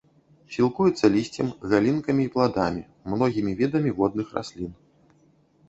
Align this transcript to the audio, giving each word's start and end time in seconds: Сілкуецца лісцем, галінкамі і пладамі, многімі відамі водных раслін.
Сілкуецца 0.53 1.05
лісцем, 1.15 1.51
галінкамі 1.73 2.23
і 2.29 2.33
пладамі, 2.37 2.83
многімі 3.15 3.51
відамі 3.63 3.95
водных 4.03 4.27
раслін. 4.39 4.71